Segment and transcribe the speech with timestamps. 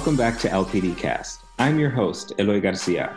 [0.00, 1.40] Welcome back to LPDcast.
[1.58, 3.14] I'm your host, Eloy Garcia,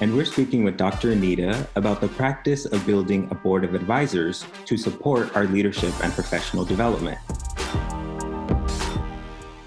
[0.00, 1.10] and we're speaking with Dr.
[1.10, 6.12] Anita about the practice of building a board of advisors to support our leadership and
[6.12, 7.18] professional development.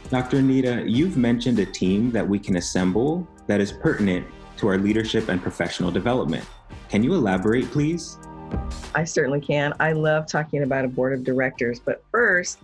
[0.10, 0.38] Dr.
[0.38, 4.26] Anita, you've mentioned a team that we can assemble that is pertinent
[4.56, 6.46] to our leadership and professional development.
[6.88, 8.18] Can you elaborate, please?
[8.96, 9.74] I certainly can.
[9.82, 12.60] I love talking about a board of directors, but first,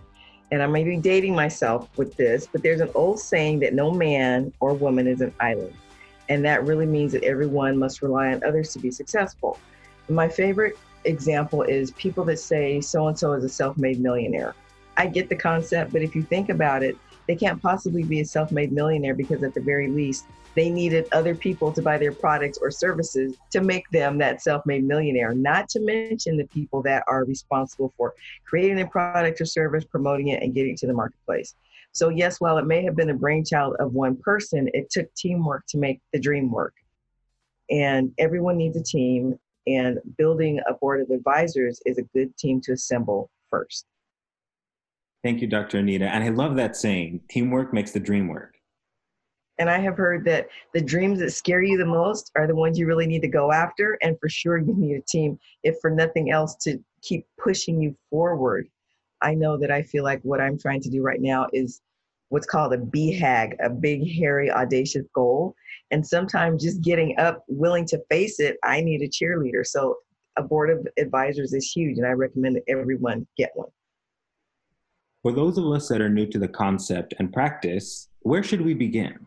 [0.50, 3.90] and I may be dating myself with this, but there's an old saying that no
[3.90, 5.74] man or woman is an island.
[6.28, 9.58] And that really means that everyone must rely on others to be successful.
[10.08, 14.54] My favorite example is people that say so and so is a self made millionaire.
[14.96, 18.24] I get the concept, but if you think about it, they can't possibly be a
[18.24, 20.26] self made millionaire because, at the very least,
[20.56, 24.64] they needed other people to buy their products or services to make them that self
[24.66, 28.14] made millionaire, not to mention the people that are responsible for
[28.46, 31.54] creating a product or service, promoting it, and getting it to the marketplace.
[31.92, 35.64] So, yes, while it may have been the brainchild of one person, it took teamwork
[35.68, 36.74] to make the dream work.
[37.70, 42.60] And everyone needs a team, and building a board of advisors is a good team
[42.62, 43.86] to assemble first.
[45.22, 45.78] Thank you, Dr.
[45.78, 46.06] Anita.
[46.06, 48.59] And I love that saying teamwork makes the dream work.
[49.60, 52.78] And I have heard that the dreams that scare you the most are the ones
[52.78, 53.98] you really need to go after.
[54.00, 57.94] And for sure, you need a team, if for nothing else, to keep pushing you
[58.08, 58.66] forward.
[59.20, 61.82] I know that I feel like what I'm trying to do right now is
[62.30, 65.54] what's called a BHAG, a big, hairy, audacious goal.
[65.90, 69.66] And sometimes just getting up, willing to face it, I need a cheerleader.
[69.66, 69.96] So
[70.38, 73.68] a board of advisors is huge, and I recommend that everyone get one.
[75.22, 78.72] For those of us that are new to the concept and practice, where should we
[78.72, 79.26] begin?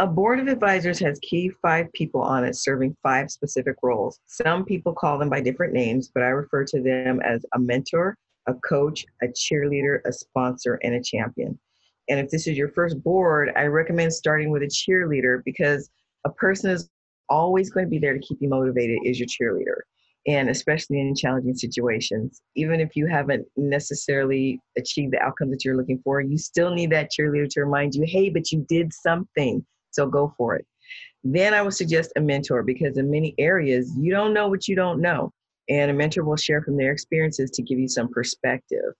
[0.00, 4.20] A board of advisors has key five people on it serving five specific roles.
[4.26, 8.16] Some people call them by different names, but I refer to them as a mentor,
[8.46, 11.58] a coach, a cheerleader, a sponsor, and a champion.
[12.08, 15.90] And if this is your first board, I recommend starting with a cheerleader because
[16.24, 16.88] a person is
[17.28, 19.80] always going to be there to keep you motivated is your cheerleader.
[20.28, 25.76] And especially in challenging situations, even if you haven't necessarily achieved the outcome that you're
[25.76, 29.66] looking for, you still need that cheerleader to remind you, hey, but you did something
[29.90, 30.66] so go for it.
[31.24, 34.76] Then I would suggest a mentor because in many areas, you don't know what you
[34.76, 35.32] don't know.
[35.68, 38.94] And a mentor will share from their experiences to give you some perspective.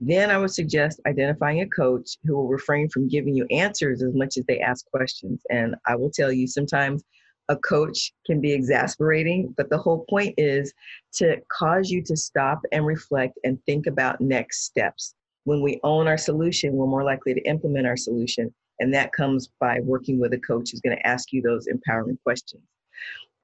[0.00, 4.14] Then I would suggest identifying a coach who will refrain from giving you answers as
[4.14, 5.42] much as they ask questions.
[5.50, 7.02] And I will tell you, sometimes
[7.48, 10.72] a coach can be exasperating, but the whole point is
[11.14, 15.14] to cause you to stop and reflect and think about next steps.
[15.44, 18.54] When we own our solution, we're more likely to implement our solution.
[18.80, 22.18] And that comes by working with a coach who's going to ask you those empowering
[22.22, 22.62] questions.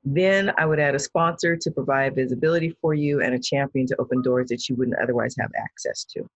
[0.05, 3.97] Then I would add a sponsor to provide visibility for you and a champion to
[3.99, 6.29] open doors that you wouldn't otherwise have access to.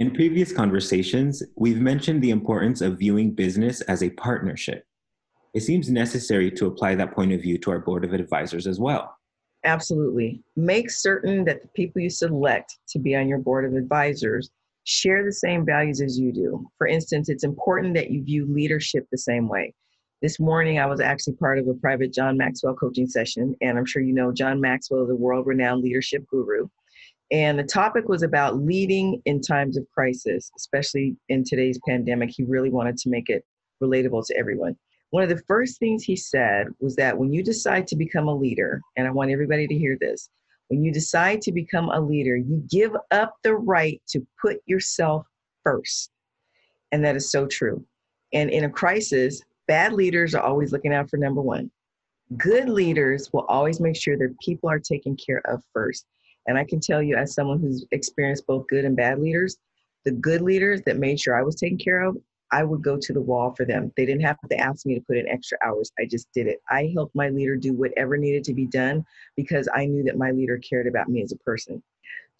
[0.00, 4.84] In previous conversations, we've mentioned the importance of viewing business as a partnership.
[5.54, 8.78] It seems necessary to apply that point of view to our board of advisors as
[8.78, 9.16] well.
[9.64, 10.40] Absolutely.
[10.56, 14.50] Make certain that the people you select to be on your board of advisors
[14.88, 16.66] share the same values as you do.
[16.78, 19.74] For instance, it's important that you view leadership the same way.
[20.22, 23.84] This morning, I was actually part of a private John Maxwell coaching session, and I'm
[23.84, 26.68] sure you know John Maxwell is a world renowned leadership guru.
[27.30, 32.30] And the topic was about leading in times of crisis, especially in today's pandemic.
[32.34, 33.44] He really wanted to make it
[33.82, 34.74] relatable to everyone.
[35.10, 38.34] One of the first things he said was that when you decide to become a
[38.34, 40.30] leader, and I want everybody to hear this,
[40.68, 45.26] when you decide to become a leader, you give up the right to put yourself
[45.64, 46.10] first.
[46.92, 47.84] And that is so true.
[48.32, 51.70] And in a crisis, bad leaders are always looking out for number one.
[52.36, 56.06] Good leaders will always make sure their people are taken care of first.
[56.46, 59.56] And I can tell you, as someone who's experienced both good and bad leaders,
[60.04, 62.16] the good leaders that made sure I was taken care of
[62.50, 63.92] I would go to the wall for them.
[63.96, 65.92] They didn't have to ask me to put in extra hours.
[65.98, 66.60] I just did it.
[66.70, 69.04] I helped my leader do whatever needed to be done
[69.36, 71.82] because I knew that my leader cared about me as a person.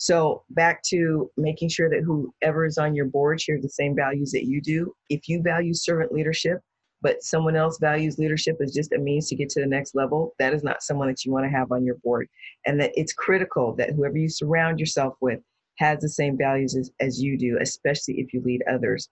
[0.00, 4.30] So, back to making sure that whoever is on your board shares the same values
[4.30, 4.94] that you do.
[5.08, 6.60] If you value servant leadership,
[7.02, 10.34] but someone else values leadership as just a means to get to the next level,
[10.38, 12.28] that is not someone that you want to have on your board.
[12.66, 15.40] And that it's critical that whoever you surround yourself with
[15.78, 19.08] has the same values as, as you do, especially if you lead others.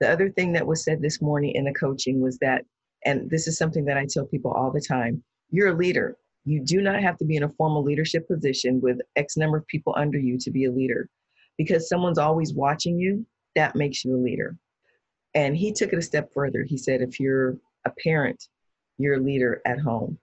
[0.00, 2.64] The other thing that was said this morning in the coaching was that,
[3.04, 6.16] and this is something that I tell people all the time you're a leader.
[6.44, 9.66] You do not have to be in a formal leadership position with X number of
[9.66, 11.08] people under you to be a leader.
[11.58, 13.26] Because someone's always watching you,
[13.56, 14.56] that makes you a leader.
[15.34, 16.62] And he took it a step further.
[16.62, 18.42] He said, if you're a parent,
[18.96, 20.18] you're a leader at home.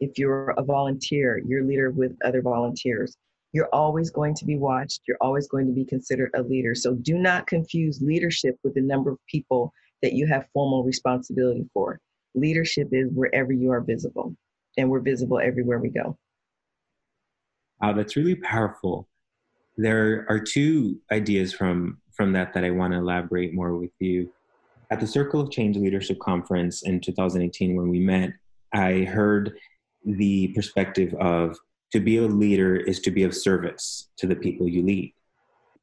[0.00, 3.16] If you're a volunteer, you're a leader with other volunteers
[3.52, 5.02] you're always going to be watched.
[5.06, 6.74] You're always going to be considered a leader.
[6.74, 9.72] So do not confuse leadership with the number of people
[10.02, 12.00] that you have formal responsibility for.
[12.34, 14.34] Leadership is wherever you are visible,
[14.76, 16.16] and we're visible everywhere we go.
[17.80, 19.08] Wow, that's really powerful.
[19.76, 24.30] There are two ideas from from that that I want to elaborate more with you.
[24.90, 28.30] At the Circle of Change Leadership Conference in 2018, when we met,
[28.72, 29.56] I heard
[30.04, 31.56] the perspective of
[31.92, 35.14] to be a leader is to be of service to the people you lead.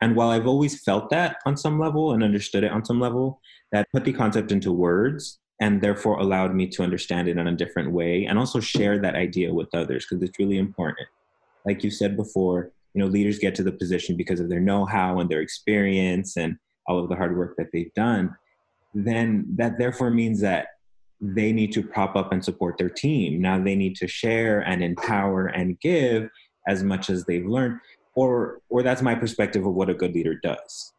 [0.01, 3.39] And while I've always felt that on some level and understood it on some level,
[3.71, 7.55] that put the concept into words and therefore allowed me to understand it in a
[7.55, 11.07] different way and also share that idea with others because it's really important.
[11.65, 15.19] Like you said before, you know, leaders get to the position because of their know-how
[15.19, 16.57] and their experience and
[16.87, 18.35] all of the hard work that they've done.
[18.93, 20.67] Then that therefore means that
[21.33, 23.41] they need to prop up and support their team.
[23.41, 26.29] Now they need to share and empower and give
[26.67, 27.79] as much as they've learned.
[28.15, 30.93] Or or that's my perspective of what a good leader does.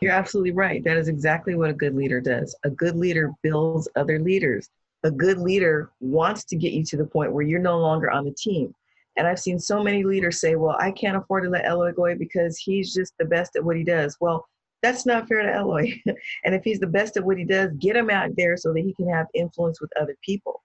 [0.00, 0.82] You're absolutely right.
[0.82, 2.56] That is exactly what a good leader does.
[2.64, 4.68] A good leader builds other leaders.
[5.04, 8.24] A good leader wants to get you to the point where you're no longer on
[8.24, 8.74] the team.
[9.16, 12.14] And I've seen so many leaders say, well, I can't afford to let Eloy go
[12.16, 14.16] because he's just the best at what he does.
[14.20, 14.46] Well,
[14.82, 16.00] that's not fair to Eloy.
[16.44, 18.80] and if he's the best at what he does, get him out there so that
[18.80, 20.62] he can have influence with other people.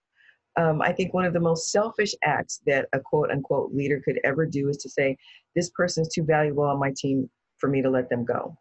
[0.57, 4.19] Um, I think one of the most selfish acts that a quote unquote leader could
[4.23, 5.15] ever do is to say,
[5.55, 8.57] This person is too valuable on my team for me to let them go.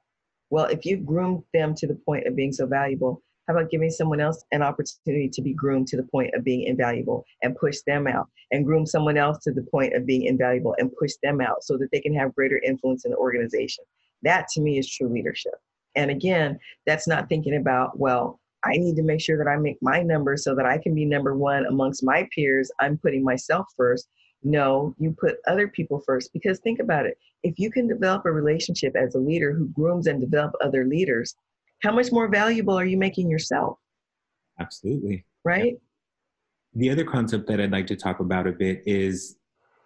[0.50, 3.90] Well, if you've groomed them to the point of being so valuable, how about giving
[3.90, 7.78] someone else an opportunity to be groomed to the point of being invaluable and push
[7.86, 11.40] them out, and groom someone else to the point of being invaluable and push them
[11.40, 13.84] out so that they can have greater influence in the organization?
[14.26, 15.54] That to me is true leadership.
[15.94, 19.78] And again, that's not thinking about, well, I need to make sure that I make
[19.80, 22.70] my number so that I can be number one amongst my peers.
[22.80, 24.08] I'm putting myself first.
[24.42, 27.16] No, you put other people first because think about it.
[27.44, 31.36] If you can develop a relationship as a leader who grooms and develop other leaders,
[31.82, 33.78] how much more valuable are you making yourself?
[34.58, 35.24] Absolutely.
[35.44, 35.76] Right?
[36.74, 39.36] The other concept that I'd like to talk about a bit is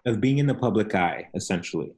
[0.07, 1.93] of being in the public eye, essentially.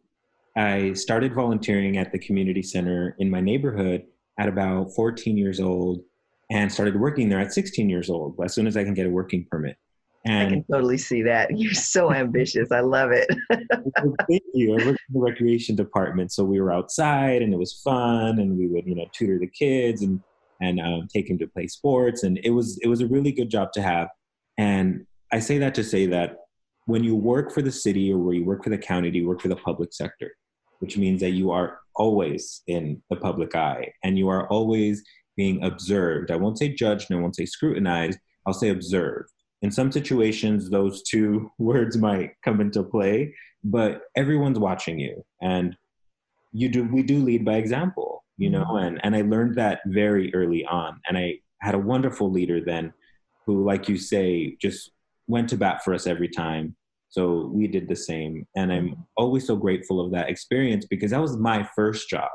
[0.57, 4.05] I started volunteering at the community center in my neighborhood
[4.39, 6.01] at about 14 years old
[6.51, 9.11] and started working there at 16 years old as soon as I can get a
[9.11, 9.77] working permit.
[10.25, 11.51] And I can totally see that.
[11.57, 12.71] You're so ambitious.
[12.71, 13.27] I love it.
[14.29, 14.75] Thank you.
[14.75, 18.57] I worked in the recreation department, so we were outside, and it was fun, and
[18.57, 20.21] we would, you know, tutor the kids and
[20.61, 23.51] and um, take them to play sports, and it was it was a really good
[23.51, 24.09] job to have.
[24.59, 26.37] And I say that to say that
[26.87, 29.41] when you work for the city or where you work for the county, you work
[29.41, 30.31] for the public sector
[30.83, 35.01] which means that you are always in the public eye and you are always
[35.37, 36.33] being observed.
[36.33, 39.31] I won't say judged and I won't say scrutinized, I'll say observed.
[39.63, 43.33] In some situations, those two words might come into play,
[43.63, 45.77] but everyone's watching you and
[46.53, 48.85] you do we do lead by example, you know, mm-hmm.
[48.85, 51.01] and, and I learned that very early on.
[51.07, 52.93] And I had a wonderful leader then
[53.47, 54.91] who, like you say, just
[55.29, 56.75] went to bat for us every time
[57.13, 58.47] so we did the same.
[58.57, 62.31] And I'm always so grateful of that experience because that was my first job.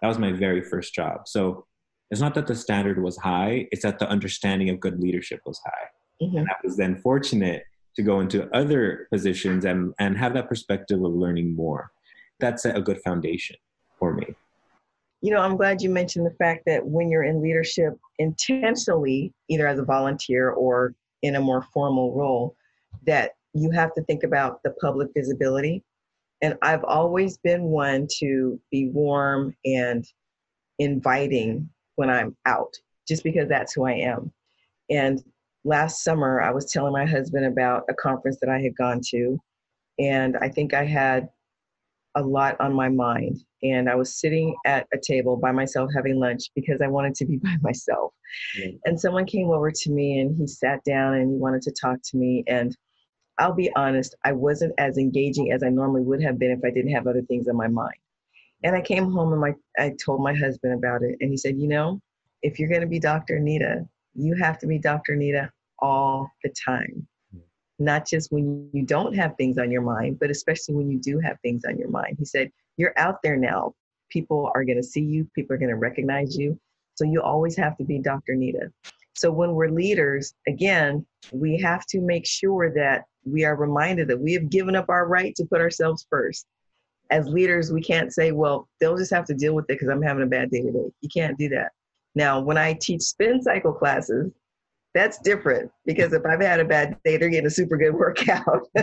[0.00, 1.28] That was my very first job.
[1.28, 1.66] So
[2.10, 5.60] it's not that the standard was high, it's that the understanding of good leadership was
[5.66, 6.24] high.
[6.24, 6.38] Mm-hmm.
[6.38, 7.64] And I was then fortunate
[7.96, 11.90] to go into other positions and, and have that perspective of learning more.
[12.40, 13.56] That set a good foundation
[13.98, 14.34] for me.
[15.20, 19.66] You know, I'm glad you mentioned the fact that when you're in leadership intentionally, either
[19.66, 22.56] as a volunteer or in a more formal role,
[23.06, 25.82] that you have to think about the public visibility.
[26.42, 30.04] And I've always been one to be warm and
[30.78, 32.74] inviting when I'm out,
[33.08, 34.32] just because that's who I am.
[34.90, 35.22] And
[35.64, 39.38] last summer, I was telling my husband about a conference that I had gone to.
[39.98, 41.28] And I think I had
[42.16, 43.38] a lot on my mind.
[43.62, 47.24] And I was sitting at a table by myself having lunch because I wanted to
[47.24, 48.12] be by myself.
[48.58, 48.76] Mm-hmm.
[48.84, 51.98] And someone came over to me and he sat down and he wanted to talk
[52.10, 52.44] to me.
[52.46, 52.76] And
[53.38, 56.70] I'll be honest, I wasn't as engaging as I normally would have been if I
[56.70, 57.96] didn't have other things on my mind.
[58.62, 61.58] And I came home and my I told my husband about it and he said,
[61.58, 62.00] "You know,
[62.42, 63.36] if you're going to be Dr.
[63.36, 65.12] Anita, you have to be Dr.
[65.12, 65.50] Anita
[65.80, 67.06] all the time.
[67.78, 71.18] Not just when you don't have things on your mind, but especially when you do
[71.18, 73.74] have things on your mind." He said, "You're out there now.
[74.10, 76.58] People are going to see you, people are going to recognize you.
[76.94, 78.32] So you always have to be Dr.
[78.32, 78.72] Anita."
[79.14, 84.20] So when we're leaders, again, we have to make sure that we are reminded that
[84.20, 86.46] we have given up our right to put ourselves first.
[87.10, 90.02] As leaders, we can't say, well, they'll just have to deal with it because I'm
[90.02, 90.90] having a bad day today.
[91.00, 91.72] You can't do that.
[92.14, 94.30] Now, when I teach spin cycle classes,
[94.94, 98.68] that's different because if I've had a bad day, they're getting a super good workout.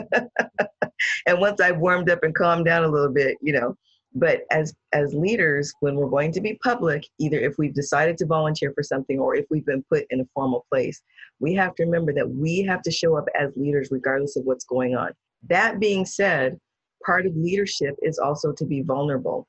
[1.25, 3.75] and once I've warmed up and calmed down a little bit, you know,
[4.13, 8.25] but as as leaders when we're going to be public either if we've decided to
[8.25, 11.01] volunteer for something or if we've been put in a formal place
[11.39, 14.65] we have to remember that we have to show up as leaders regardless of what's
[14.65, 15.11] going on.
[15.49, 16.59] That being said
[17.05, 19.47] part of leadership is also to be vulnerable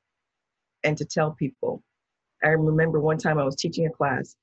[0.83, 1.83] and to tell people.
[2.43, 4.35] I remember one time i was teaching a class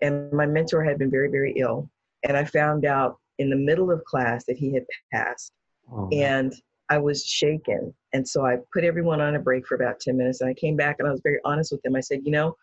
[0.00, 1.88] and my mentor had been very very ill
[2.26, 5.52] and i found out in the middle of class that he had passed.
[5.92, 6.52] Oh, and
[6.90, 7.94] I was shaken.
[8.12, 10.40] And so I put everyone on a break for about 10 minutes.
[10.40, 11.96] And I came back and I was very honest with them.
[11.96, 12.56] I said, you know,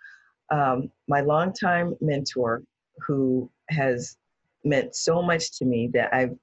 [0.51, 2.63] um, my longtime mentor,
[3.05, 4.17] who has
[4.63, 6.35] meant so much to me that I've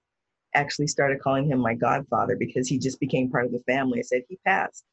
[0.55, 3.99] actually started calling him my godfather because he just became part of the family.
[3.99, 4.85] I said, he passed.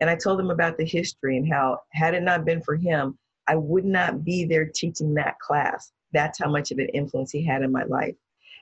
[0.00, 3.18] And I told them about the history and how, had it not been for him,
[3.46, 5.92] I would not be there teaching that class.
[6.12, 8.14] That's how much of an influence he had in my life.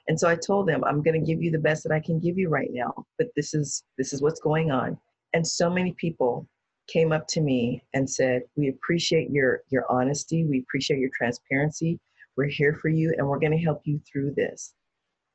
[0.08, 2.18] And so I told them, I'm going to give you the best that I can
[2.18, 4.98] give you right now, but this is this is what's going on.
[5.34, 6.48] And so many people
[6.88, 10.44] came up to me and said, "We appreciate your your honesty.
[10.44, 11.98] We appreciate your transparency.
[12.36, 14.74] We're here for you and we're going to help you through this."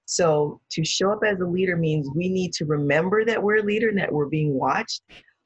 [0.05, 3.63] So to show up as a leader means we need to remember that we're a
[3.63, 5.01] leader and that we're being watched,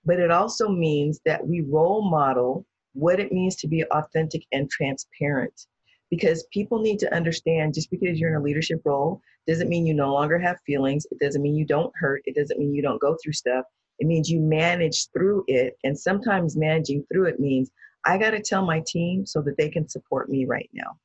[0.05, 4.69] but it also means that we role model what it means to be authentic and
[4.69, 5.67] transparent
[6.09, 9.93] because people need to understand just because you're in a leadership role doesn't mean you
[9.93, 11.05] no longer have feelings.
[11.11, 12.21] It doesn't mean you don't hurt.
[12.25, 13.65] It doesn't mean you don't go through stuff.
[13.99, 17.69] It means you manage through it and sometimes managing through it means
[18.05, 20.97] i got to tell my team so that they can support me right now.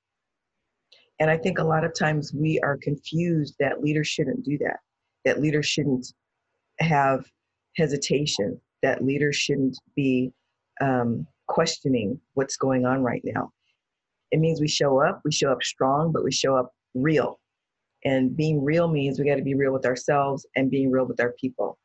[1.21, 4.79] And i think a lot of times we are confused that leaders shouldn't do that
[5.25, 6.13] that leaders shouldn't
[6.81, 7.25] have
[7.77, 10.33] hesitation that leaders shouldn't be
[10.81, 13.53] um, questioning what's going on right now
[14.31, 17.41] it means we show up, we show up strong, but we show up real.
[18.05, 21.21] And being real means we got to be real with ourselves and being real with
[21.21, 21.79] our people.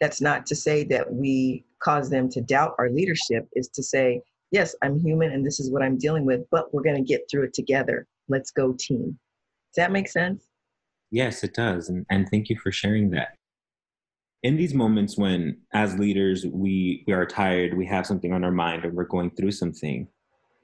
[0.00, 4.20] That's not to say that we cause them to doubt our leadership, is to say,
[4.50, 7.22] yes, I'm human and this is what I'm dealing with, but we're going to get
[7.30, 8.06] through it together.
[8.28, 9.18] Let's go, team.
[9.74, 10.44] Does that make sense?
[11.10, 11.88] Yes, it does.
[11.88, 13.36] And, and thank you for sharing that.
[14.42, 18.50] In these moments when, as leaders, we, we are tired, we have something on our
[18.50, 20.08] mind, and we're going through something,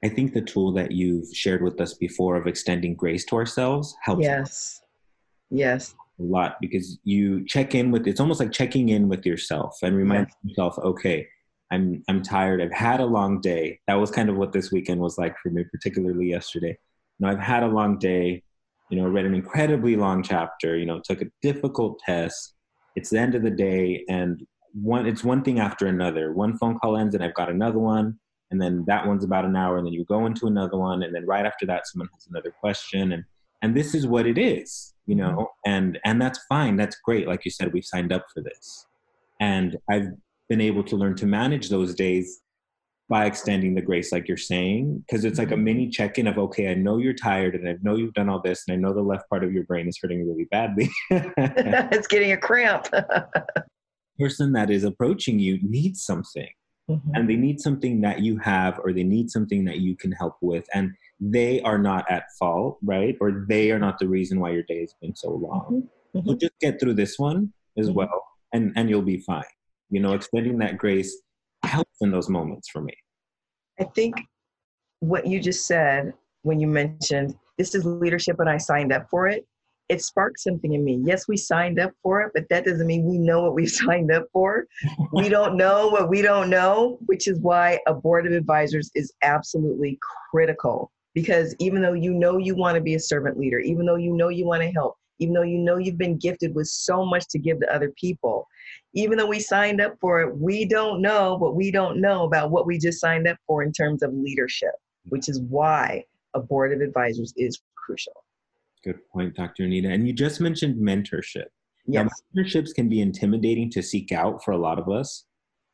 [0.03, 3.95] I think the tool that you've shared with us before of extending grace to ourselves
[4.01, 4.23] helps.
[4.23, 4.81] Yes.
[5.49, 5.95] Yes.
[6.19, 9.95] A lot because you check in with it's almost like checking in with yourself and
[9.95, 10.35] remind yes.
[10.43, 11.27] yourself, okay,
[11.71, 12.61] I'm I'm tired.
[12.61, 13.79] I've had a long day.
[13.87, 16.77] That was kind of what this weekend was like for me, particularly yesterday.
[17.19, 18.43] You know, I've had a long day.
[18.89, 20.77] You know, read an incredibly long chapter.
[20.77, 22.55] You know, took a difficult test.
[22.95, 26.33] It's the end of the day, and one it's one thing after another.
[26.33, 28.19] One phone call ends, and I've got another one
[28.51, 31.13] and then that one's about an hour and then you go into another one and
[31.13, 33.23] then right after that someone has another question and
[33.61, 35.71] and this is what it is you know mm-hmm.
[35.71, 38.85] and and that's fine that's great like you said we've signed up for this
[39.39, 40.07] and i've
[40.47, 42.41] been able to learn to manage those days
[43.07, 45.63] by extending the grace like you're saying because it's like a mm-hmm.
[45.63, 48.63] mini check-in of okay i know you're tired and i know you've done all this
[48.67, 52.31] and i know the left part of your brain is hurting really badly it's getting
[52.31, 52.87] a cramp
[54.19, 56.49] person that is approaching you needs something
[56.89, 57.15] mm-hmm.
[57.15, 60.37] and they need something that you have or they need something that you can help
[60.41, 64.49] with and they are not at fault right or they are not the reason why
[64.49, 66.27] your day has been so long mm-hmm.
[66.27, 67.97] so just get through this one as mm-hmm.
[67.97, 69.43] well and and you'll be fine
[69.89, 71.21] you know extending that grace
[71.63, 72.93] helps in those moments for me
[73.79, 74.15] i think
[74.99, 79.27] what you just said when you mentioned this is leadership and i signed up for
[79.27, 79.45] it
[79.89, 81.01] it sparked something in me.
[81.03, 84.11] Yes, we signed up for it, but that doesn't mean we know what we signed
[84.11, 84.65] up for.
[85.11, 89.11] we don't know what we don't know, which is why a board of advisors is
[89.23, 89.97] absolutely
[90.31, 90.91] critical.
[91.15, 94.13] Because even though you know you want to be a servant leader, even though you
[94.13, 97.27] know you want to help, even though you know you've been gifted with so much
[97.29, 98.47] to give to other people,
[98.93, 102.51] even though we signed up for it, we don't know what we don't know about
[102.51, 104.71] what we just signed up for in terms of leadership,
[105.09, 106.03] which is why
[106.35, 108.23] a board of advisors is crucial.
[108.83, 109.63] Good point, Dr.
[109.63, 109.89] Anita.
[109.89, 111.45] And you just mentioned mentorship.
[111.85, 112.07] Yes.
[112.35, 115.25] Now, mentorships can be intimidating to seek out for a lot of us.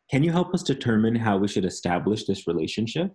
[0.09, 3.11] Can you help us determine how we should establish this relationship?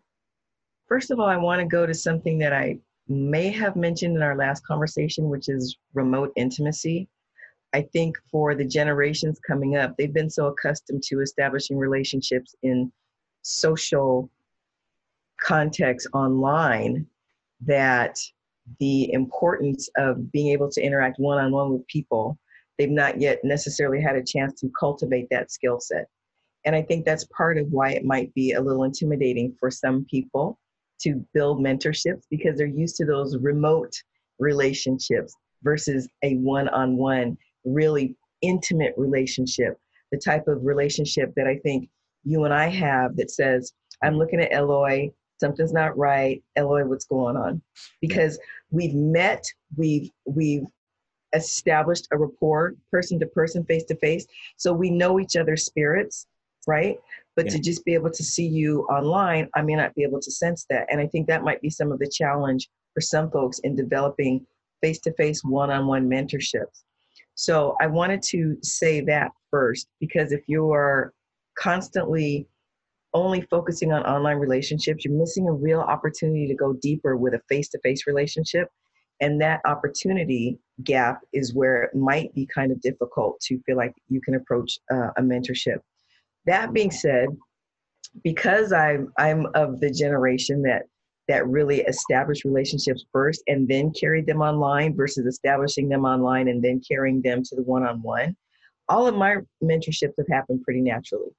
[0.87, 2.78] First of all, I want to go to something that I
[3.09, 7.09] may have mentioned in our last conversation, which is remote intimacy.
[7.73, 12.92] I think for the generations coming up, they've been so accustomed to establishing relationships in
[13.42, 14.30] social
[15.40, 17.06] context online
[17.62, 18.18] that
[18.78, 22.38] the importance of being able to interact one on one with people,
[22.78, 26.06] they've not yet necessarily had a chance to cultivate that skill set.
[26.64, 30.04] And I think that's part of why it might be a little intimidating for some
[30.10, 30.58] people
[31.02, 33.92] to build mentorships because they're used to those remote
[34.38, 39.76] relationships versus a one on one, really intimate relationship,
[40.12, 41.88] the type of relationship that I think
[42.24, 43.72] you and I have that says,
[44.02, 45.10] I'm looking at Eloy,
[45.40, 46.42] something's not right.
[46.56, 47.62] Eloy, what's going on?
[48.00, 48.38] Because
[48.70, 49.44] we've met,
[49.76, 50.64] we've we've
[51.32, 54.26] established a rapport, person to person, face to face.
[54.56, 56.26] So we know each other's spirits,
[56.66, 56.99] right?
[57.37, 57.52] But yeah.
[57.52, 60.66] to just be able to see you online, I may not be able to sense
[60.70, 60.87] that.
[60.90, 64.44] And I think that might be some of the challenge for some folks in developing
[64.82, 66.82] face to face, one on one mentorships.
[67.35, 71.12] So I wanted to say that first because if you are
[71.56, 72.47] constantly
[73.12, 77.40] only focusing on online relationships, you're missing a real opportunity to go deeper with a
[77.48, 78.68] face to face relationship.
[79.20, 83.92] And that opportunity gap is where it might be kind of difficult to feel like
[84.08, 85.78] you can approach uh, a mentorship.
[86.46, 87.28] That being said,
[88.24, 90.84] because I'm I'm of the generation that
[91.28, 96.62] that really established relationships first and then carried them online versus establishing them online and
[96.62, 98.34] then carrying them to the one-on-one.
[98.88, 101.30] All of my mentorships have happened pretty naturally.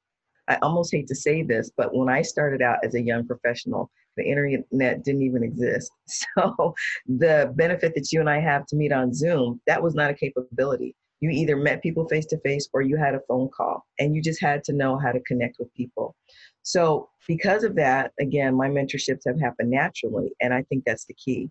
[0.51, 3.89] I almost hate to say this, but when I started out as a young professional,
[4.17, 5.91] the internet didn't even exist.
[6.35, 6.73] So
[7.07, 10.13] the benefit that you and I have to meet on Zoom, that was not a
[10.13, 10.93] capability.
[11.21, 14.21] You either met people face to face or you had a phone call and you
[14.21, 16.15] just had to know how to connect with people.
[16.63, 21.13] So because of that, again, my mentorships have happened naturally and I think that's the
[21.13, 21.49] key.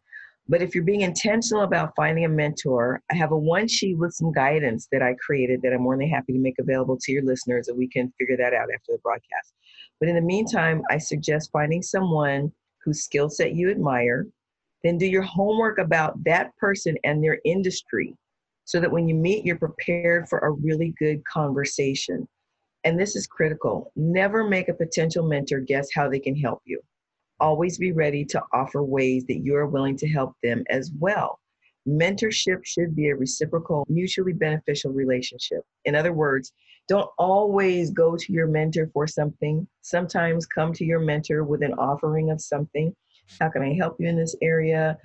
[0.51, 4.13] But if you're being intentional about finding a mentor, I have a one sheet with
[4.13, 7.23] some guidance that I created that I'm more than happy to make available to your
[7.23, 9.55] listeners, and we can figure that out after the broadcast.
[10.01, 12.51] But in the meantime, I suggest finding someone
[12.85, 14.27] whose skill set you admire,
[14.83, 18.17] then do your homework about that person and their industry
[18.65, 22.27] so that when you meet, you're prepared for a really good conversation.
[22.83, 23.93] And this is critical.
[23.95, 26.81] Never make a potential mentor guess how they can help you.
[27.41, 31.41] Always be ready to offer ways that you are willing to help them as well.
[31.89, 35.63] Mentorship should be a reciprocal, mutually beneficial relationship.
[35.87, 36.53] In other words,
[36.89, 39.67] don't always go to your mentor for something.
[39.81, 42.95] Sometimes come to your mentor with an offering of something.
[43.41, 44.99] How can I help you in this area?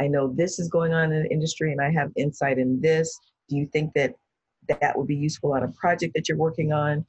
[0.00, 3.16] I know this is going on in the industry and I have insight in this.
[3.48, 4.14] Do you think that
[4.68, 7.06] that would be useful on a project that you're working on?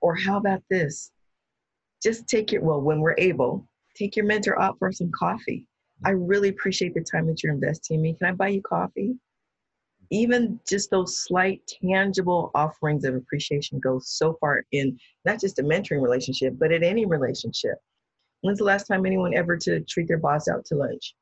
[0.00, 1.12] Or how about this?
[2.02, 3.68] Just take your, well, when we're able,
[4.00, 5.66] take your mentor out for some coffee.
[6.04, 6.26] I mm-hmm.
[6.26, 8.14] really appreciate the time that you're investing in me.
[8.14, 9.14] Can I buy you coffee?
[10.10, 15.62] Even just those slight tangible offerings of appreciation go so far in not just a
[15.62, 17.76] mentoring relationship, but in any relationship.
[18.40, 21.14] When's the last time anyone ever to treat their boss out to lunch?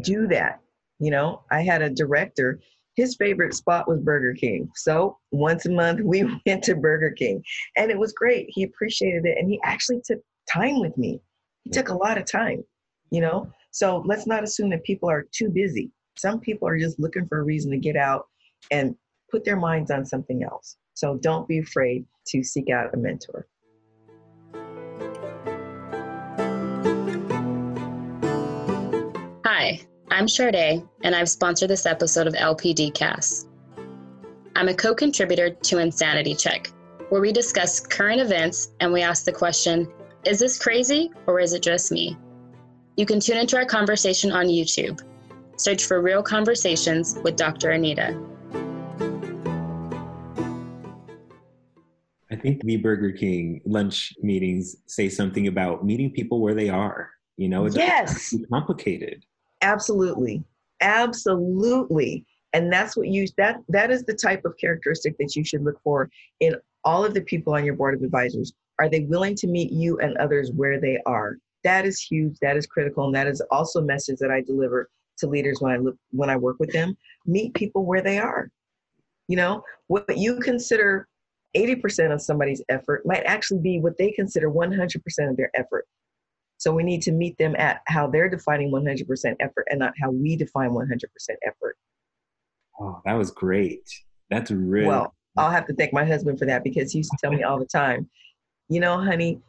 [0.00, 0.60] Do that.
[0.98, 2.58] You know, I had a director
[2.96, 4.70] his favorite spot was Burger King.
[4.74, 7.42] So once a month we went to Burger King
[7.76, 8.46] and it was great.
[8.48, 11.20] He appreciated it and he actually took time with me.
[11.66, 12.62] He took a lot of time,
[13.10, 13.50] you know?
[13.72, 15.90] So let's not assume that people are too busy.
[16.16, 18.26] Some people are just looking for a reason to get out
[18.70, 18.94] and
[19.32, 20.76] put their minds on something else.
[20.94, 23.48] So don't be afraid to seek out a mentor.
[29.44, 29.80] Hi,
[30.12, 33.48] I'm Sade, and I've sponsored this episode of LPDcast.
[34.54, 36.70] I'm a co contributor to Insanity Check,
[37.08, 39.88] where we discuss current events and we ask the question
[40.26, 42.16] is this crazy or is it just me?
[42.96, 45.00] You can tune into our conversation on YouTube.
[45.56, 47.70] Search for Real Conversations with Dr.
[47.70, 48.20] Anita.
[52.28, 57.10] I think the Burger King lunch meetings say something about meeting people where they are.
[57.36, 58.34] You know, it's yes.
[58.52, 59.24] complicated.
[59.62, 60.42] Absolutely.
[60.80, 62.24] Absolutely.
[62.52, 65.80] And that's what you that that is the type of characteristic that you should look
[65.84, 66.10] for
[66.40, 68.52] in all of the people on your board of advisors.
[68.78, 71.36] Are they willing to meet you and others where they are?
[71.64, 72.36] That is huge.
[72.42, 73.06] That is critical.
[73.06, 76.30] And that is also a message that I deliver to leaders when I look when
[76.30, 76.96] I work with them.
[77.24, 78.50] Meet people where they are.
[79.28, 81.08] You know, what you consider
[81.56, 84.94] 80% of somebody's effort might actually be what they consider 100%
[85.30, 85.86] of their effort.
[86.58, 90.10] So we need to meet them at how they're defining 100% effort and not how
[90.10, 90.86] we define 100%
[91.46, 91.76] effort.
[92.78, 93.82] Oh, that was great.
[94.30, 95.14] That's really well.
[95.36, 97.58] I'll have to thank my husband for that because he used to tell me all
[97.58, 98.08] the time,
[98.68, 99.40] you know, honey,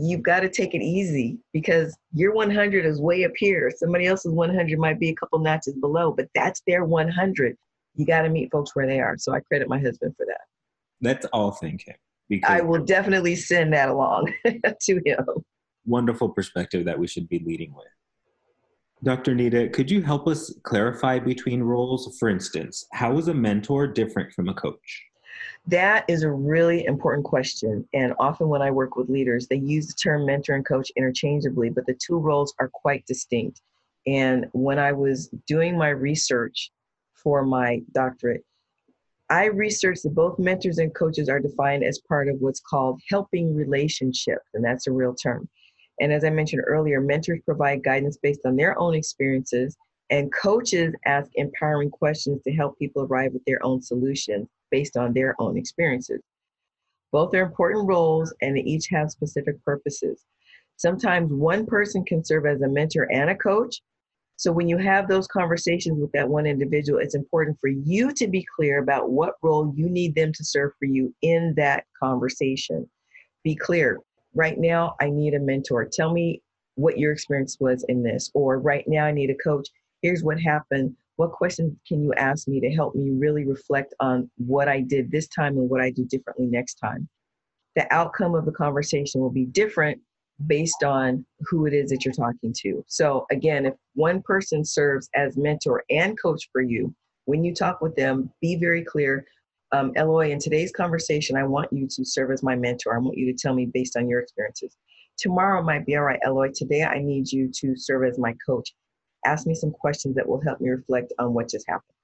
[0.00, 3.72] you've got to take it easy because your 100 is way up here.
[3.76, 7.56] Somebody else's 100 might be a couple notches below, but that's their 100.
[7.96, 9.16] You got to meet folks where they are.
[9.18, 10.42] So I credit my husband for that.
[11.00, 11.96] Let's all thank him.
[12.28, 14.32] Because I will definitely send that along
[14.80, 15.24] to him
[15.88, 17.86] wonderful perspective that we should be leading with.
[19.02, 19.32] Dr.
[19.32, 22.16] Anita, could you help us clarify between roles?
[22.18, 25.04] For instance, how is a mentor different from a coach?
[25.66, 27.86] That is a really important question.
[27.92, 31.70] And often when I work with leaders, they use the term mentor and coach interchangeably,
[31.70, 33.60] but the two roles are quite distinct.
[34.06, 36.70] And when I was doing my research
[37.12, 38.44] for my doctorate,
[39.30, 43.54] I researched that both mentors and coaches are defined as part of what's called helping
[43.54, 45.46] relationships, and that's a real term.
[46.00, 49.76] And as I mentioned earlier, mentors provide guidance based on their own experiences,
[50.08, 55.12] and coaches ask empowering questions to help people arrive at their own solutions based on
[55.12, 56.20] their own experiences.
[57.12, 60.24] Both are important roles and they each have specific purposes.
[60.76, 63.80] Sometimes one person can serve as a mentor and a coach,
[64.38, 68.28] so when you have those conversations with that one individual, it's important for you to
[68.28, 72.88] be clear about what role you need them to serve for you in that conversation.
[73.42, 73.98] Be clear.
[74.36, 75.88] Right now, I need a mentor.
[75.92, 76.40] Tell me
[76.76, 78.30] what your experience was in this.
[78.32, 79.66] Or right now, I need a coach.
[80.02, 80.94] Here's what happened.
[81.18, 85.10] What questions can you ask me to help me really reflect on what I did
[85.10, 87.08] this time and what I do differently next time?
[87.74, 90.00] The outcome of the conversation will be different
[90.46, 92.84] based on who it is that you're talking to.
[92.86, 97.80] So, again, if one person serves as mentor and coach for you, when you talk
[97.80, 99.26] with them, be very clear.
[99.72, 102.94] Um, Eloy, in today's conversation, I want you to serve as my mentor.
[102.94, 104.76] I want you to tell me based on your experiences.
[105.18, 106.52] Tomorrow might be all right, Eloy.
[106.54, 108.72] Today, I need you to serve as my coach.
[109.24, 111.94] Ask me some questions that will help me reflect on what just happened.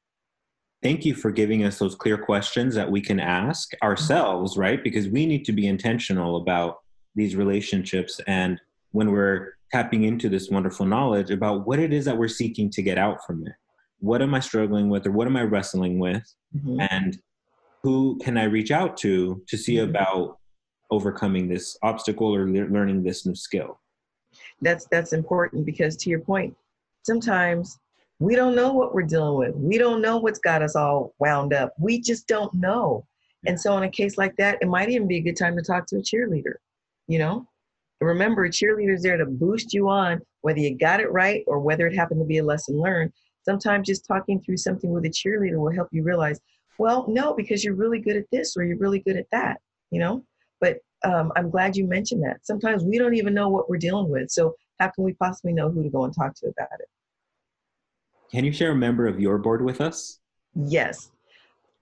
[0.83, 4.83] Thank you for giving us those clear questions that we can ask ourselves, right?
[4.83, 6.81] Because we need to be intentional about
[7.15, 12.17] these relationships and when we're tapping into this wonderful knowledge about what it is that
[12.17, 13.53] we're seeking to get out from it.
[13.99, 16.23] What am I struggling with or what am I wrestling with?
[16.57, 16.81] Mm-hmm.
[16.91, 17.19] And
[17.83, 19.91] who can I reach out to to see mm-hmm.
[19.91, 20.39] about
[20.91, 23.81] overcoming this obstacle or le- learning this new skill?
[24.61, 26.55] That's that's important because to your point,
[27.05, 27.79] sometimes
[28.19, 29.55] we don't know what we're dealing with.
[29.57, 31.73] We don't know what's got us all wound up.
[31.79, 33.07] We just don't know.
[33.47, 35.63] And so in a case like that, it might even be a good time to
[35.63, 36.55] talk to a cheerleader
[37.07, 37.47] you know?
[38.01, 41.87] Remember, a cheerleaders there to boost you on, whether you got it right or whether
[41.87, 43.13] it happened to be a lesson learned.
[43.45, 46.41] Sometimes just talking through something with a cheerleader will help you realize,
[46.79, 50.01] well, no, because you're really good at this or you're really good at that, you
[50.01, 50.25] know?
[50.61, 52.45] But um, I'm glad you mentioned that.
[52.45, 54.31] Sometimes we don't even know what we're dealing with.
[54.31, 56.89] So, how can we possibly know who to go and talk to about it?
[58.35, 60.19] Can you share a member of your board with us?
[60.55, 61.11] Yes.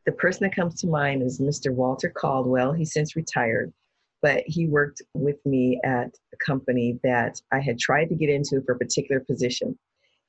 [0.04, 1.72] The person that comes to mind is Mr.
[1.72, 2.72] Walter Caldwell.
[2.72, 3.72] He's since retired
[4.22, 8.62] but he worked with me at a company that I had tried to get into
[8.62, 9.76] for a particular position.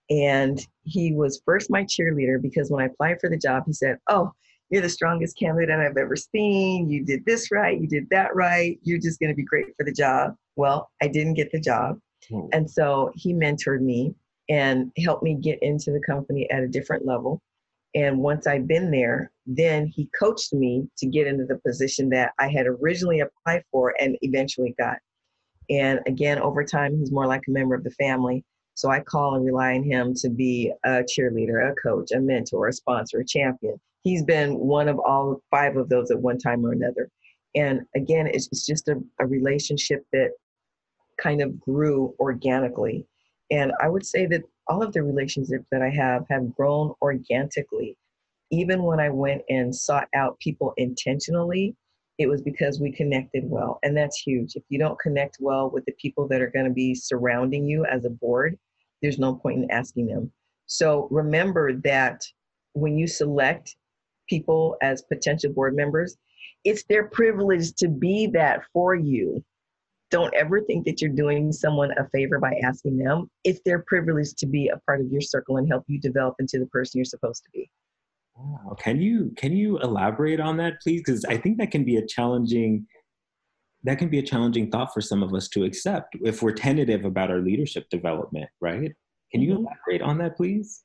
[0.10, 4.00] And he was first my cheerleader because when I applied for the job, he said,
[4.10, 4.32] Oh,
[4.70, 6.90] you're the strongest candidate I've ever seen.
[6.90, 7.80] You did this right.
[7.80, 8.80] You did that right.
[8.82, 10.36] You're just going to be great for the job.
[10.56, 12.00] Well, I didn't get the job.
[12.28, 12.48] Hmm.
[12.52, 14.16] And so he mentored me
[14.50, 17.42] and helped me get into the company at a different level.
[17.96, 22.34] And once I'd been there, then he coached me to get into the position that
[22.40, 24.98] I had originally applied for and eventually got.
[25.70, 28.44] And again, over time, he's more like a member of the family.
[28.76, 32.68] So I call and rely on him to be a cheerleader, a coach, a mentor,
[32.68, 33.80] a sponsor, a champion.
[34.04, 37.10] He's been one of all five of those at one time or another.
[37.56, 40.32] And again, it's, it's just a, a relationship that
[41.22, 43.06] kind of grew organically.
[43.52, 47.98] And I would say that all of the relationships that I have have grown organically.
[48.52, 51.76] Even when I went and sought out people intentionally,
[52.20, 53.80] it was because we connected well.
[53.84, 54.56] And that's huge.
[54.56, 57.86] If you don't connect well with the people that are going to be surrounding you
[57.86, 58.58] as a board,
[59.02, 60.32] there's no point in asking them.
[60.68, 62.24] So remember that
[62.74, 63.76] when you select
[64.30, 66.16] people as potential board members,
[66.64, 69.44] it's their privilege to be that for you
[70.14, 73.28] don't ever think that you're doing someone a favor by asking them.
[73.44, 76.60] It's their privilege to be a part of your circle and help you develop into
[76.60, 77.68] the person you're supposed to be.
[78.38, 78.76] Wow.
[78.80, 81.02] Can you can you elaborate on that, please?
[81.04, 82.86] Because I think that can be a challenging
[83.84, 87.06] that can be a challenging thought for some of us to accept if we're tentative
[87.06, 88.94] about our leadership development, right?
[89.32, 89.66] Can you mm-hmm.
[89.66, 90.84] elaborate on that, please?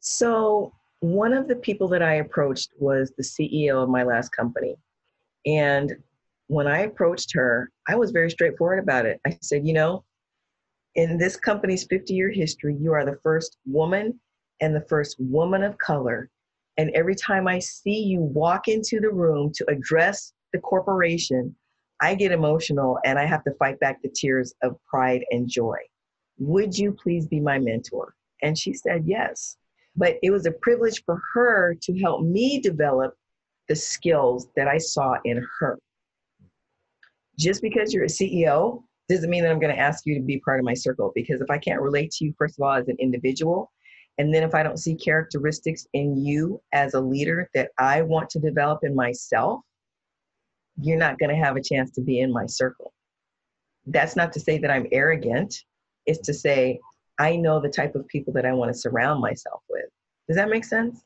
[0.00, 4.76] So one of the people that I approached was the CEO of my last company.
[5.44, 5.92] And
[6.52, 9.18] when I approached her, I was very straightforward about it.
[9.26, 10.04] I said, you know,
[10.96, 14.20] in this company's 50 year history, you are the first woman
[14.60, 16.28] and the first woman of color.
[16.76, 21.56] And every time I see you walk into the room to address the corporation,
[22.02, 25.78] I get emotional and I have to fight back the tears of pride and joy.
[26.36, 28.14] Would you please be my mentor?
[28.42, 29.56] And she said yes.
[29.96, 33.14] But it was a privilege for her to help me develop
[33.70, 35.78] the skills that I saw in her
[37.38, 40.38] just because you're a CEO doesn't mean that I'm going to ask you to be
[40.40, 42.88] part of my circle because if I can't relate to you, first of all, as
[42.88, 43.70] an individual,
[44.18, 48.30] and then if I don't see characteristics in you as a leader that I want
[48.30, 49.60] to develop in myself,
[50.80, 52.92] you're not going to have a chance to be in my circle.
[53.86, 55.54] That's not to say that I'm arrogant,
[56.06, 56.78] it's to say
[57.18, 59.86] I know the type of people that I want to surround myself with.
[60.28, 61.02] Does that make sense?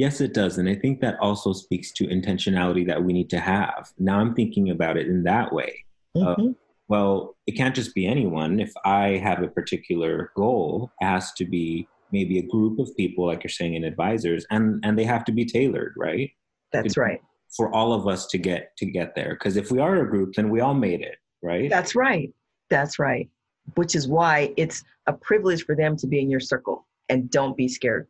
[0.00, 0.56] Yes, it does.
[0.56, 3.92] And I think that also speaks to intentionality that we need to have.
[3.98, 5.84] Now I'm thinking about it in that way.
[6.16, 6.46] Uh, mm-hmm.
[6.48, 6.52] Uh,
[6.88, 8.60] well, it can't just be anyone.
[8.60, 13.26] If I have a particular goal, it has to be maybe a group of people,
[13.26, 16.30] like you're saying, in advisors, and and they have to be tailored, right?
[16.72, 17.20] That's to, right.
[17.54, 20.32] For all of us to get to get there, because if we are a group,
[20.34, 21.68] then we all made it, right?
[21.68, 22.32] That's right.
[22.70, 23.28] That's right.
[23.74, 27.54] Which is why it's a privilege for them to be in your circle, and don't
[27.54, 28.08] be scared.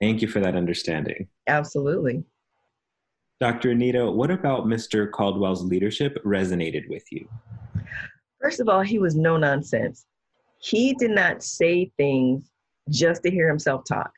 [0.00, 1.28] Thank you for that understanding.
[1.46, 2.24] Absolutely.
[3.40, 3.70] Dr.
[3.70, 5.10] Anita, what about Mr.
[5.10, 7.28] Caldwell's leadership resonated with you?
[8.40, 10.06] First of all, he was no nonsense.
[10.60, 12.50] He did not say things
[12.90, 14.10] just to hear himself talk.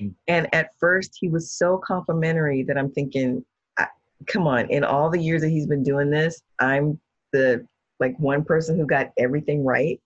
[0.00, 0.14] Mm.
[0.28, 3.44] And at first, he was so complimentary that I'm thinking,
[4.26, 6.98] come on, in all the years that he's been doing this, I'm
[7.32, 7.66] the
[8.00, 10.00] like one person who got everything right.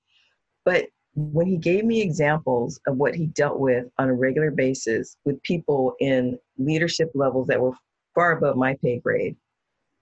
[0.65, 0.87] But
[1.17, 5.43] when he gave me examples of what he dealt with on a regular basis with
[5.43, 7.73] people in leadership levels that were
[8.15, 9.35] far above my pay grade,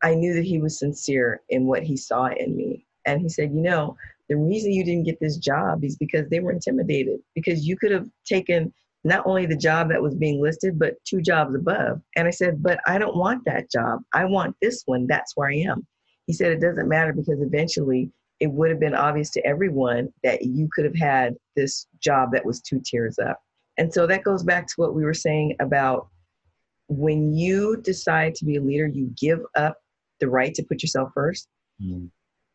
[0.02, 2.84] I knew that he was sincere in what he saw in me.
[3.06, 3.96] And he said, You know,
[4.28, 7.92] the reason you didn't get this job is because they were intimidated, because you could
[7.92, 8.72] have taken
[9.04, 12.00] not only the job that was being listed, but two jobs above.
[12.16, 14.00] And I said, But I don't want that job.
[14.12, 15.06] I want this one.
[15.06, 15.86] That's where I am.
[16.26, 20.42] He said, It doesn't matter because eventually it would have been obvious to everyone that
[20.42, 23.40] you could have had this job that was two tiers up.
[23.78, 26.08] And so that goes back to what we were saying about
[26.88, 29.78] when you decide to be a leader, you give up
[30.20, 31.46] the right to put yourself 1st
[31.82, 32.08] mm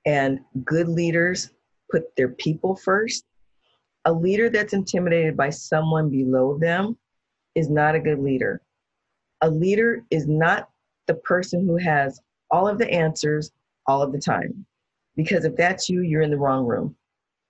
[0.06, 1.52] And good leaders
[1.92, 3.26] put their people first.
[4.06, 6.98] A leader that's intimidated by someone below them
[7.56, 8.62] is not a good leader.
[9.42, 10.70] A leader is not
[11.08, 13.52] the person who has all of the answers
[13.88, 14.66] all of the time.
[15.16, 16.96] Because if that's you, you're in the wrong room.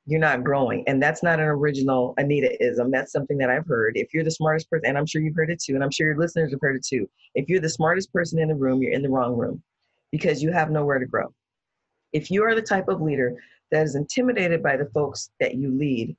[0.05, 0.83] You're not growing.
[0.87, 2.89] And that's not an original Anita-ism.
[2.89, 3.95] That's something that I've heard.
[3.95, 6.07] If you're the smartest person, and I'm sure you've heard it too, and I'm sure
[6.07, 7.07] your listeners have heard it too.
[7.35, 9.61] If you're the smartest person in the room, you're in the wrong room
[10.11, 11.33] because you have nowhere to grow.
[12.11, 13.35] If you are the type of leader
[13.71, 16.15] that is intimidated by the folks that you lead,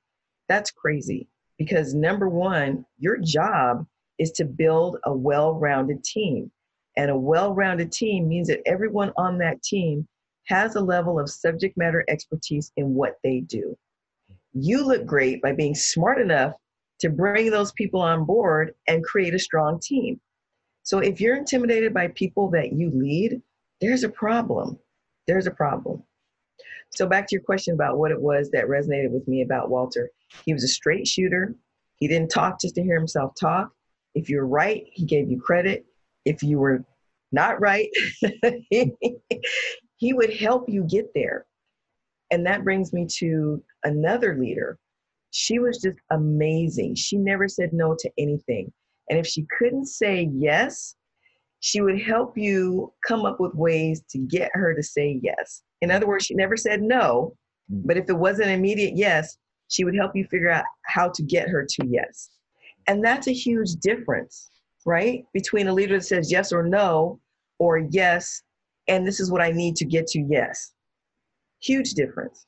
[0.48, 1.26] that's crazy.
[1.59, 3.87] Because number one, your job
[4.18, 6.50] is to build a well rounded team.
[6.96, 10.07] And a well rounded team means that everyone on that team
[10.46, 13.76] has a level of subject matter expertise in what they do.
[14.53, 16.55] You look great by being smart enough
[17.00, 20.20] to bring those people on board and create a strong team.
[20.83, 23.40] So if you're intimidated by people that you lead,
[23.81, 24.79] there's a problem.
[25.26, 26.03] There's a problem.
[26.90, 30.11] So back to your question about what it was that resonated with me about Walter.
[30.44, 31.55] He was a straight shooter.
[31.96, 33.70] He didn't talk just to hear himself talk.
[34.14, 35.87] If you're right, he gave you credit.
[36.24, 36.85] If you were
[37.31, 37.88] not right,
[40.12, 41.46] would help you get there.
[42.30, 44.78] And that brings me to another leader.
[45.32, 46.94] She was just amazing.
[46.94, 48.72] She never said no to anything.
[49.08, 50.96] And if she couldn't say yes,
[51.60, 55.62] she would help you come up with ways to get her to say yes.
[55.82, 57.36] In other words, she never said no,
[57.70, 57.82] mm.
[57.84, 59.36] but if it wasn't an immediate yes,
[59.68, 62.30] she would help you figure out how to get her to yes.
[62.86, 64.50] And that's a huge difference,
[64.86, 65.24] right?
[65.32, 67.20] Between a leader that says yes or no,
[67.58, 68.42] or yes
[68.90, 70.72] and this is what I need to get to yes.
[71.62, 72.46] Huge difference.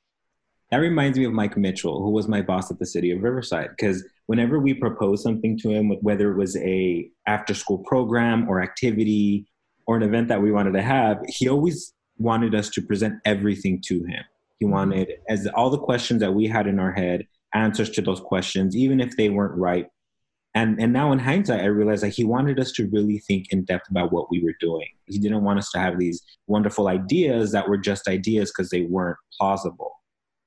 [0.71, 3.71] That reminds me of Mike Mitchell, who was my boss at the city of Riverside,
[3.71, 8.63] because whenever we proposed something to him, whether it was a after school program or
[8.63, 9.47] activity
[9.87, 13.83] or an event that we wanted to have, he always wanted us to present everything
[13.87, 14.25] to him.
[14.59, 18.21] He wanted as all the questions that we had in our head, answers to those
[18.21, 19.87] questions, even if they weren't right,
[20.55, 23.65] and and now in hindsight i realized that he wanted us to really think in
[23.65, 24.89] depth about what we were doing.
[25.07, 28.83] He didn't want us to have these wonderful ideas that were just ideas because they
[28.83, 29.93] weren't plausible.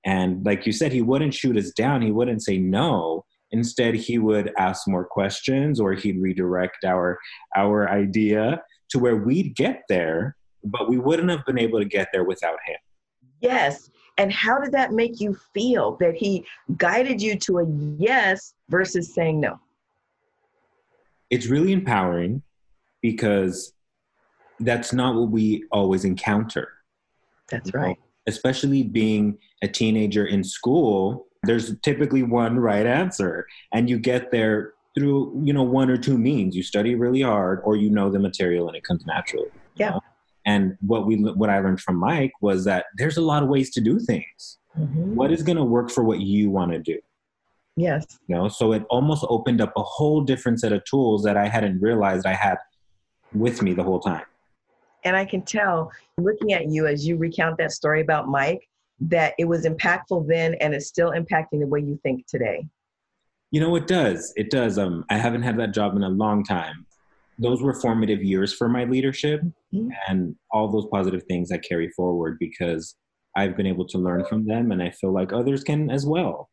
[0.05, 2.01] And like you said he wouldn't shoot us down.
[2.01, 3.25] He wouldn't say no.
[3.51, 7.19] Instead he would ask more questions or he'd redirect our
[7.55, 12.07] our idea to where we'd get there but we wouldn't have been able to get
[12.11, 12.77] there without him.
[13.39, 13.89] Yes.
[14.17, 16.45] And how did that make you feel that he
[16.77, 17.65] guided you to a
[17.97, 19.59] yes versus saying no
[21.29, 22.41] it's really empowering
[23.01, 23.73] because
[24.59, 26.69] that's not what we always encounter.
[27.49, 27.97] That's right.
[28.27, 34.73] Especially being a teenager in school, there's typically one right answer, and you get there
[34.95, 36.55] through you know one or two means.
[36.55, 39.49] You study really hard, or you know the material, and it comes naturally.
[39.75, 39.91] Yeah.
[39.91, 40.01] Know?
[40.47, 43.71] And what we what I learned from Mike was that there's a lot of ways
[43.71, 44.57] to do things.
[44.77, 45.15] Mm-hmm.
[45.15, 46.99] What is going to work for what you want to do?
[47.75, 48.05] Yes.
[48.27, 51.47] You know, so it almost opened up a whole different set of tools that I
[51.47, 52.57] hadn't realized I had
[53.33, 54.23] with me the whole time.
[55.03, 58.67] And I can tell looking at you as you recount that story about Mike
[59.01, 62.65] that it was impactful then and it's still impacting the way you think today.
[63.51, 64.33] You know, it does.
[64.35, 64.77] It does.
[64.77, 66.85] Um, I haven't had that job in a long time,
[67.37, 69.41] those were formative years for my leadership
[69.73, 69.89] mm-hmm.
[70.07, 72.95] and all those positive things I carry forward because
[73.35, 76.49] I've been able to learn from them and I feel like others can as well.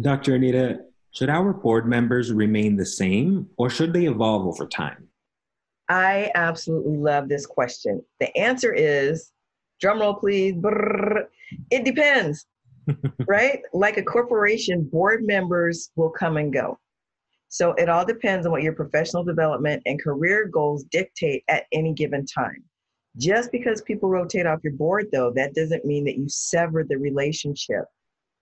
[0.00, 0.34] Dr.
[0.34, 0.80] Anita,
[1.12, 5.08] should our board members remain the same or should they evolve over time?
[5.88, 8.02] I absolutely love this question.
[8.20, 9.32] The answer is
[9.82, 10.54] drumroll please.
[10.54, 11.24] Brrr,
[11.70, 12.46] it depends,
[13.26, 13.60] right?
[13.72, 16.78] Like a corporation, board members will come and go.
[17.48, 21.92] So it all depends on what your professional development and career goals dictate at any
[21.92, 22.62] given time.
[23.16, 26.96] Just because people rotate off your board, though, that doesn't mean that you sever the
[26.96, 27.86] relationship.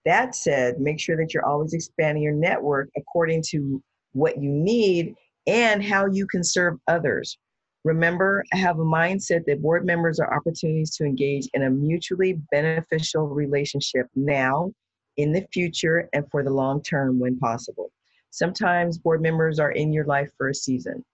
[0.09, 3.79] That said, make sure that you're always expanding your network according to
[4.13, 5.13] what you need
[5.45, 7.37] and how you can serve others.
[7.83, 12.41] Remember, I have a mindset that board members are opportunities to engage in a mutually
[12.51, 14.71] beneficial relationship now,
[15.17, 17.91] in the future, and for the long term when possible.
[18.31, 21.05] Sometimes board members are in your life for a season,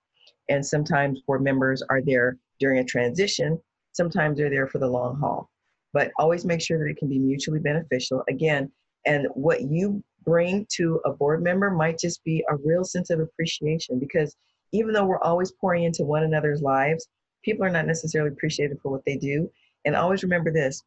[0.48, 3.60] and sometimes board members are there during a transition.
[3.92, 5.50] Sometimes they're there for the long haul.
[5.92, 8.24] But always make sure that it can be mutually beneficial.
[8.30, 8.72] Again,
[9.06, 13.20] and what you bring to a board member might just be a real sense of
[13.20, 14.36] appreciation because
[14.72, 17.08] even though we're always pouring into one another's lives,
[17.44, 19.50] people are not necessarily appreciated for what they do.
[19.86, 20.84] And always remember this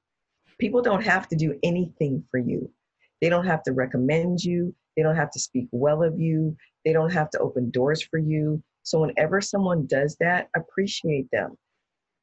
[0.58, 2.70] people don't have to do anything for you.
[3.20, 4.74] They don't have to recommend you.
[4.96, 6.56] They don't have to speak well of you.
[6.84, 8.62] They don't have to open doors for you.
[8.82, 11.56] So, whenever someone does that, appreciate them.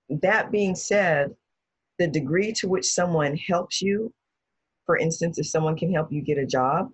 [0.10, 1.34] That being said,
[2.00, 4.14] the degree to which someone helps you,
[4.86, 6.92] for instance, if someone can help you get a job,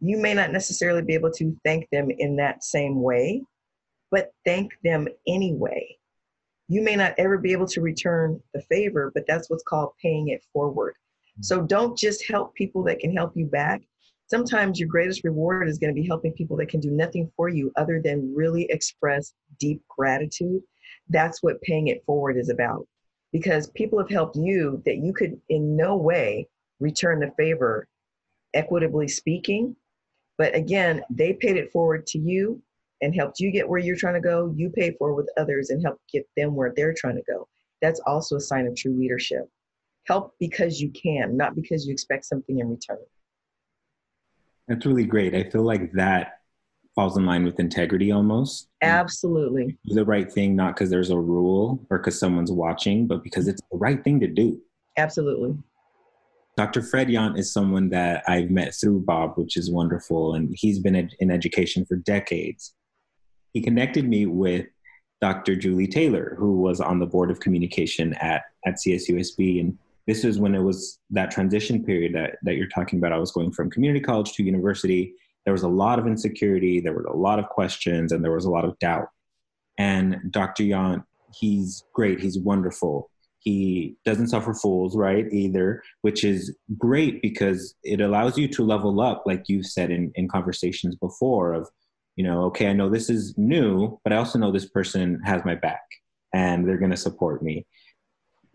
[0.00, 3.42] you may not necessarily be able to thank them in that same way,
[4.10, 5.96] but thank them anyway.
[6.68, 10.28] You may not ever be able to return the favor, but that's what's called paying
[10.28, 10.94] it forward.
[11.40, 13.82] So don't just help people that can help you back.
[14.28, 17.48] Sometimes your greatest reward is going to be helping people that can do nothing for
[17.48, 20.62] you other than really express deep gratitude.
[21.08, 22.88] That's what paying it forward is about.
[23.32, 26.48] Because people have helped you that you could in no way
[26.80, 27.86] return the favor,
[28.54, 29.76] equitably speaking.
[30.38, 32.62] But again, they paid it forward to you
[33.02, 34.52] and helped you get where you're trying to go.
[34.56, 37.48] You pay for with others and help get them where they're trying to go.
[37.82, 39.48] That's also a sign of true leadership
[40.06, 42.98] help because you can, not because you expect something in return.
[44.68, 45.34] That's really great.
[45.34, 46.40] I feel like that
[46.94, 48.68] falls in line with integrity almost.
[48.82, 49.76] Absolutely.
[49.86, 53.48] Do the right thing, not because there's a rule or because someone's watching, but because
[53.48, 54.60] it's the right thing to do.
[54.96, 55.56] Absolutely.
[56.56, 56.82] Dr.
[56.82, 60.34] Fred Yant is someone that I've met through Bob, which is wonderful.
[60.34, 62.74] And he's been in education for decades.
[63.52, 64.66] He connected me with
[65.20, 65.54] Dr.
[65.54, 69.60] Julie Taylor, who was on the board of communication at, at CSUSB.
[69.60, 73.12] And this is when it was that transition period that, that you're talking about.
[73.12, 75.12] I was going from community college to university.
[75.44, 78.46] There was a lot of insecurity, there were a lot of questions, and there was
[78.46, 79.08] a lot of doubt.
[79.78, 80.64] And Dr.
[80.64, 83.10] Yant, he's great, he's wonderful.
[83.46, 89.00] He doesn't suffer fools, right, either, which is great because it allows you to level
[89.00, 91.68] up, like you've said in, in conversations before, of,
[92.16, 95.44] you know, okay, I know this is new, but I also know this person has
[95.44, 95.84] my back
[96.32, 97.66] and they're going to support me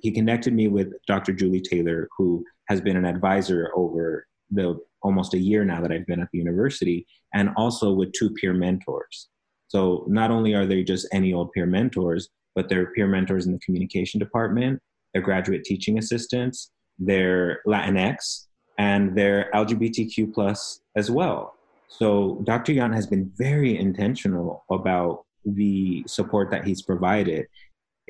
[0.02, 1.32] he connected me with Dr.
[1.32, 6.06] Julie Taylor, who has been an advisor over the almost a year now that I've
[6.06, 9.30] been at the university, and also with two peer mentors.
[9.68, 13.54] So not only are they just any old peer mentors, but they're peer mentors in
[13.54, 14.80] the communication department,
[15.14, 21.56] they're graduate teaching assistants, they're Latinx, and they're LGBTQ plus as well.
[21.88, 22.74] So Dr.
[22.74, 27.48] Yant has been very intentional about the support that he's provided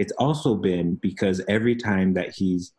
[0.01, 2.73] it's also been because every time that he's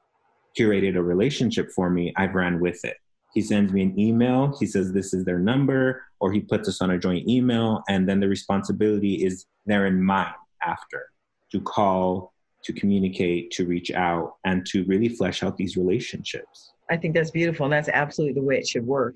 [0.59, 2.97] curated a relationship for me, I've ran with it.
[3.33, 6.83] He sends me an email, he says this is their number, or he puts us
[6.83, 10.35] on a joint email, and then the responsibility is there in mine
[10.67, 11.07] after
[11.53, 12.33] to call,
[12.65, 16.73] to communicate, to reach out, and to really flesh out these relationships.
[16.91, 19.15] I think that's beautiful, and that's absolutely the way it should work.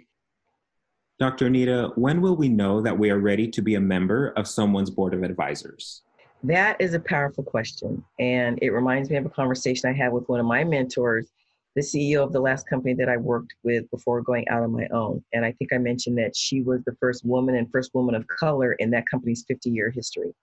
[1.18, 1.46] Dr.
[1.46, 4.90] Anita, when will we know that we are ready to be a member of someone's
[4.90, 6.02] board of advisors?
[6.42, 8.04] That is a powerful question.
[8.20, 11.30] And it reminds me of a conversation I had with one of my mentors,
[11.74, 14.86] the CEO of the last company that I worked with before going out on my
[14.92, 15.24] own.
[15.32, 18.26] And I think I mentioned that she was the first woman and first woman of
[18.26, 20.34] color in that company's 50 year history.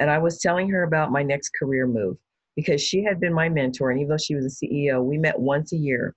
[0.00, 2.16] And I was telling her about my next career move
[2.56, 3.90] because she had been my mentor.
[3.90, 6.16] And even though she was a CEO, we met once a year.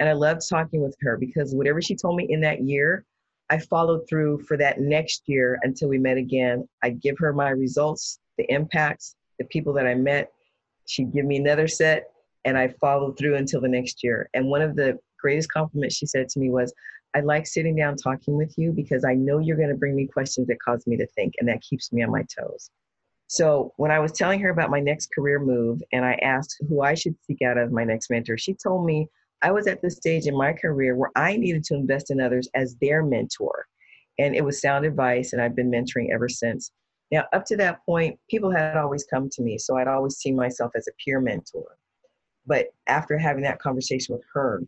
[0.00, 3.04] And I loved talking with her because whatever she told me in that year,
[3.50, 6.68] I followed through for that next year until we met again.
[6.82, 10.30] I'd give her my results the impacts, the people that I met.
[10.86, 12.10] She'd give me another set,
[12.44, 14.30] and I followed through until the next year.
[14.32, 16.72] And one of the greatest compliments she said to me was,
[17.14, 20.06] I like sitting down talking with you because I know you're going to bring me
[20.06, 22.70] questions that cause me to think, and that keeps me on my toes.
[23.28, 26.82] So when I was telling her about my next career move and I asked who
[26.82, 29.06] I should seek out as my next mentor, she told me
[29.42, 32.48] I was at the stage in my career where I needed to invest in others
[32.54, 33.66] as their mentor.
[34.18, 36.72] And it was sound advice, and I've been mentoring ever since.
[37.12, 40.34] Now, up to that point, people had always come to me, so I'd always seen
[40.34, 41.76] myself as a peer mentor.
[42.46, 44.62] But after having that conversation with her,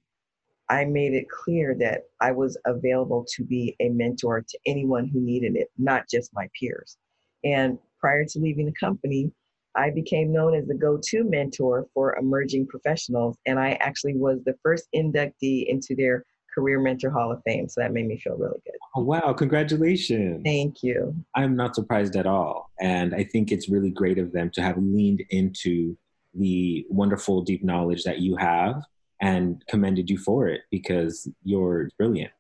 [0.69, 5.21] I made it clear that I was available to be a mentor to anyone who
[5.21, 6.97] needed it, not just my peers.
[7.43, 9.31] And prior to leaving the company,
[9.77, 13.37] I became known as the go to mentor for emerging professionals.
[13.47, 17.69] And I actually was the first inductee into their Career Mentor Hall of Fame.
[17.69, 18.75] So that made me feel really good.
[18.97, 19.33] Oh, wow.
[19.33, 20.43] Congratulations.
[20.45, 21.15] Thank you.
[21.35, 22.71] I'm not surprised at all.
[22.81, 25.97] And I think it's really great of them to have leaned into
[26.35, 28.83] the wonderful, deep knowledge that you have
[29.21, 32.33] and commended you for it because you're brilliant.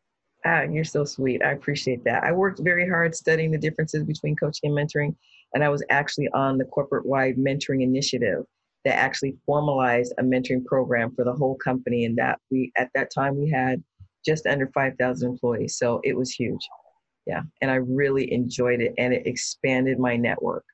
[0.44, 1.42] Ah, you're so sweet.
[1.44, 2.24] I appreciate that.
[2.24, 5.14] I worked very hard studying the differences between coaching and mentoring,
[5.54, 8.44] and I was actually on the corporate wide mentoring initiative
[8.84, 12.04] that actually formalized a mentoring program for the whole company.
[12.04, 13.82] And that we, at that time, we had
[14.24, 15.76] just under 5,000 employees.
[15.76, 16.66] So it was huge.
[17.26, 17.42] Yeah.
[17.60, 20.64] And I really enjoyed it and it expanded my network.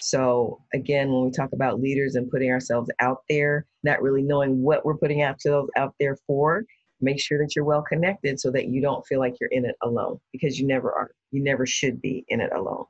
[0.00, 4.62] So again, when we talk about leaders and putting ourselves out there, not really knowing
[4.62, 6.64] what we're putting ourselves out there for,
[7.02, 9.76] make sure that you're well connected so that you don't feel like you're in it
[9.82, 11.10] alone because you never are.
[11.32, 12.84] You never should be in it alone.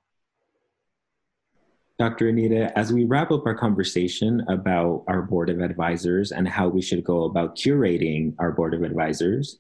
[2.00, 2.28] Dr.
[2.30, 6.80] Anita, as we wrap up our conversation about our board of advisors and how we
[6.80, 9.58] should go about curating our board of advisors,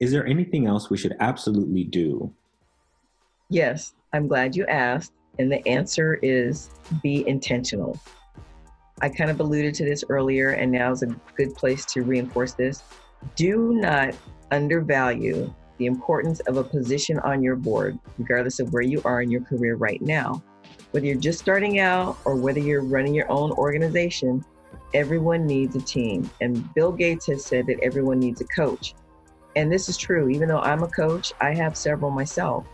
[0.00, 2.34] is there anything else we should absolutely do?
[3.50, 5.12] Yes, I'm glad you asked.
[5.38, 6.70] And the answer is
[7.04, 8.00] be intentional.
[9.00, 12.52] I kind of alluded to this earlier, and now is a good place to reinforce
[12.52, 12.82] this.
[13.36, 14.16] Do not
[14.50, 19.30] undervalue the importance of a position on your board, regardless of where you are in
[19.30, 20.42] your career right now.
[20.90, 24.44] Whether you're just starting out or whether you're running your own organization,
[24.94, 26.28] everyone needs a team.
[26.40, 28.94] And Bill Gates has said that everyone needs a coach.
[29.56, 30.28] And this is true.
[30.28, 32.66] Even though I'm a coach, I have several myself.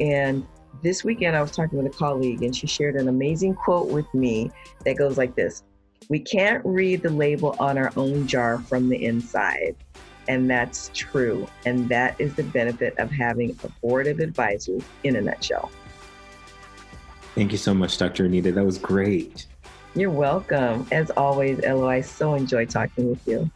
[0.00, 0.46] And
[0.82, 4.12] this weekend, I was talking with a colleague, and she shared an amazing quote with
[4.12, 4.50] me
[4.84, 5.62] that goes like this
[6.08, 9.76] We can't read the label on our own jar from the inside.
[10.26, 11.46] And that's true.
[11.66, 15.70] And that is the benefit of having a board of advisors in a nutshell.
[17.34, 18.26] Thank you so much, Dr.
[18.26, 18.52] Anita.
[18.52, 19.46] That was great.
[19.96, 20.86] You're welcome.
[20.92, 23.50] As always, Elo, I so enjoy talking with you.